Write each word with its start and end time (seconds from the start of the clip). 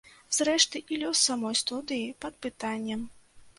Зрэшты, 0.37 0.81
і 0.95 0.99
лёс 1.01 1.21
самой 1.27 1.59
студыі 1.61 2.09
пад 2.27 2.41
пытаннем. 2.47 3.09